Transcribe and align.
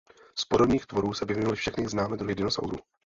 Z 0.35 0.45
podobných 0.45 0.85
tvorů 0.85 1.13
se 1.13 1.25
vyvinuly 1.25 1.55
všechny 1.55 1.89
známé 1.89 2.17
druhy 2.17 2.35
dinosaurů. 2.35 2.77